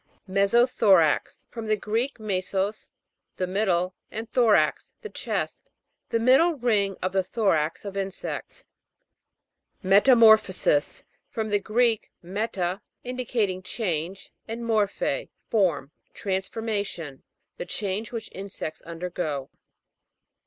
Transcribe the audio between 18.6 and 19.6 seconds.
undergo.